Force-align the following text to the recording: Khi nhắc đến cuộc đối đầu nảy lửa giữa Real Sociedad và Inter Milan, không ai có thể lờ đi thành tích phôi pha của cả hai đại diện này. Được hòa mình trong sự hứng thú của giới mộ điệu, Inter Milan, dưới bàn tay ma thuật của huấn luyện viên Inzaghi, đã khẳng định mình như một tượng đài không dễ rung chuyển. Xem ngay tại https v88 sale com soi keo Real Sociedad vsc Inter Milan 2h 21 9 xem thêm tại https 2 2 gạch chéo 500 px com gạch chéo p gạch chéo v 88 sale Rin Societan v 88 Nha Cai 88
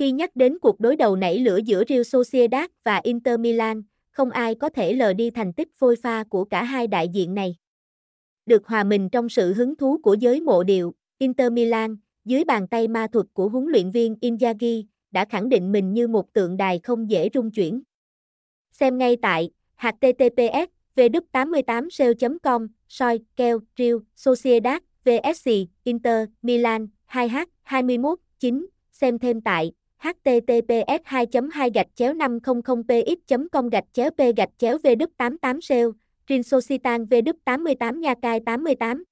Khi 0.00 0.12
nhắc 0.12 0.36
đến 0.36 0.58
cuộc 0.58 0.80
đối 0.80 0.96
đầu 0.96 1.16
nảy 1.16 1.38
lửa 1.38 1.58
giữa 1.64 1.84
Real 1.88 2.02
Sociedad 2.02 2.70
và 2.84 3.00
Inter 3.04 3.40
Milan, 3.40 3.82
không 4.10 4.30
ai 4.30 4.54
có 4.54 4.68
thể 4.68 4.92
lờ 4.92 5.12
đi 5.12 5.30
thành 5.30 5.52
tích 5.52 5.68
phôi 5.74 5.96
pha 5.96 6.24
của 6.24 6.44
cả 6.44 6.64
hai 6.64 6.86
đại 6.86 7.08
diện 7.08 7.34
này. 7.34 7.56
Được 8.46 8.66
hòa 8.66 8.84
mình 8.84 9.08
trong 9.10 9.28
sự 9.28 9.52
hứng 9.52 9.76
thú 9.76 9.98
của 10.02 10.14
giới 10.14 10.40
mộ 10.40 10.62
điệu, 10.62 10.94
Inter 11.18 11.52
Milan, 11.52 11.96
dưới 12.24 12.44
bàn 12.44 12.68
tay 12.68 12.88
ma 12.88 13.06
thuật 13.12 13.26
của 13.32 13.48
huấn 13.48 13.66
luyện 13.66 13.90
viên 13.90 14.14
Inzaghi, 14.20 14.84
đã 15.10 15.24
khẳng 15.24 15.48
định 15.48 15.72
mình 15.72 15.92
như 15.92 16.08
một 16.08 16.32
tượng 16.32 16.56
đài 16.56 16.80
không 16.82 17.10
dễ 17.10 17.28
rung 17.34 17.50
chuyển. 17.50 17.82
Xem 18.72 18.98
ngay 18.98 19.16
tại 19.22 19.50
https 19.76 20.70
v88 20.96 21.90
sale 21.90 22.12
com 22.42 22.68
soi 22.88 23.20
keo 23.36 23.60
Real 23.78 23.96
Sociedad 24.16 24.82
vsc 25.04 25.50
Inter 25.84 26.28
Milan 26.42 26.88
2h 27.08 27.46
21 27.62 28.18
9 28.38 28.66
xem 28.92 29.18
thêm 29.18 29.40
tại 29.40 29.72
https 30.00 31.02
2 31.10 31.26
2 31.50 31.70
gạch 31.74 31.86
chéo 31.96 32.14
500 32.14 32.82
px 32.88 33.32
com 33.52 33.68
gạch 33.68 33.84
chéo 33.92 34.10
p 34.10 34.20
gạch 34.36 34.50
chéo 34.58 34.78
v 34.78 34.86
88 35.18 35.60
sale 35.60 35.90
Rin 36.28 36.42
Societan 36.42 37.06
v 37.06 37.12
88 37.44 38.00
Nha 38.00 38.14
Cai 38.22 38.40
88 38.40 39.09